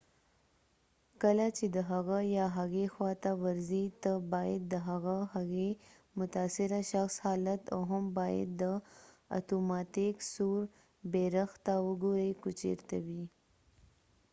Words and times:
کله 1.21 1.47
چې 1.57 1.65
د 1.75 1.77
هغه 1.91 2.17
یا 2.37 2.45
هغې 2.57 2.85
خوا 2.93 3.11
ته 3.23 3.31
ورځی 3.43 3.85
ته 4.03 4.11
باید 4.33 4.61
د 4.73 4.75
هغه/هغې 4.89 5.69
متاثره 6.19 6.79
شخص 6.91 7.15
حالت 7.25 7.61
او 7.75 7.81
هم 7.91 8.05
باید 8.19 8.49
د 8.61 8.63
اتوماتیک 9.37 10.15
سور 10.33 10.61
بیرغ 11.11 11.51
ته 11.65 11.73
وګوری 11.87 12.31
که 12.41 12.49
چېرته 12.61 12.95
وي 13.05 13.23